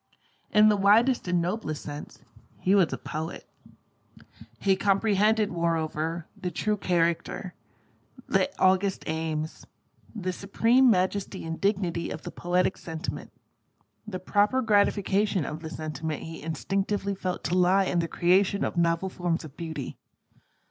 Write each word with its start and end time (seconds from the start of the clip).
In 0.49 0.67
the 0.69 0.75
widest 0.75 1.27
and 1.27 1.39
noblest 1.39 1.83
sense, 1.83 2.23
he 2.57 2.73
was 2.73 2.91
a 2.91 2.97
poet. 2.97 3.47
He 4.59 4.75
comprehended, 4.75 5.51
moreover, 5.51 6.25
the 6.35 6.49
true 6.49 6.75
character, 6.75 7.53
the 8.27 8.49
august 8.57 9.03
aims, 9.05 9.67
the 10.15 10.33
supreme 10.33 10.89
majesty 10.89 11.45
and 11.45 11.61
dignity 11.61 12.09
of 12.09 12.23
the 12.23 12.31
poetic 12.31 12.77
sentiment. 12.79 13.31
The 14.07 14.17
proper 14.19 14.63
gratification 14.63 15.45
of 15.45 15.59
the 15.59 15.69
sentiment 15.69 16.23
he 16.23 16.41
instinctively 16.41 17.13
felt 17.13 17.43
to 17.43 17.55
lie 17.55 17.85
in 17.85 17.99
the 17.99 18.07
creation 18.07 18.63
of 18.65 18.77
novel 18.77 19.07
forms 19.09 19.45
of 19.45 19.55
Beauty. 19.55 19.99